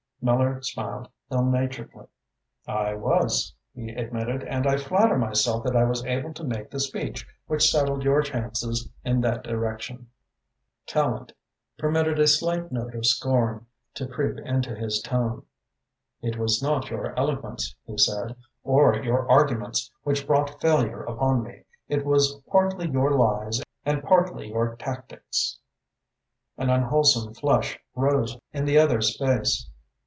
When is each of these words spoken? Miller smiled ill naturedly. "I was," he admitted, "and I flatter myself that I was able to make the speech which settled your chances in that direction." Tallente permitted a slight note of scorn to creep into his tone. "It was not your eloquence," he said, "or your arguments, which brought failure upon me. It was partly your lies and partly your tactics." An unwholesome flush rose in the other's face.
Miller 0.23 0.61
smiled 0.61 1.09
ill 1.31 1.43
naturedly. 1.43 2.05
"I 2.67 2.93
was," 2.93 3.55
he 3.73 3.89
admitted, 3.89 4.43
"and 4.43 4.67
I 4.67 4.77
flatter 4.77 5.17
myself 5.17 5.63
that 5.63 5.75
I 5.75 5.83
was 5.83 6.05
able 6.05 6.31
to 6.35 6.43
make 6.43 6.69
the 6.69 6.79
speech 6.79 7.27
which 7.47 7.67
settled 7.71 8.03
your 8.03 8.21
chances 8.21 8.87
in 9.03 9.21
that 9.21 9.43
direction." 9.43 10.11
Tallente 10.85 11.31
permitted 11.75 12.19
a 12.19 12.27
slight 12.27 12.71
note 12.71 12.93
of 12.93 13.07
scorn 13.07 13.65
to 13.95 14.05
creep 14.07 14.37
into 14.45 14.75
his 14.75 15.01
tone. 15.01 15.41
"It 16.21 16.37
was 16.37 16.61
not 16.61 16.91
your 16.91 17.17
eloquence," 17.17 17.75
he 17.87 17.97
said, 17.97 18.35
"or 18.63 18.95
your 19.03 19.27
arguments, 19.27 19.89
which 20.03 20.27
brought 20.27 20.61
failure 20.61 21.01
upon 21.01 21.41
me. 21.41 21.63
It 21.87 22.05
was 22.05 22.39
partly 22.47 22.87
your 22.87 23.09
lies 23.09 23.59
and 23.83 24.03
partly 24.03 24.49
your 24.49 24.75
tactics." 24.75 25.57
An 26.59 26.69
unwholesome 26.69 27.33
flush 27.33 27.79
rose 27.95 28.37
in 28.53 28.65
the 28.65 28.77
other's 28.77 29.17
face. 29.17 29.67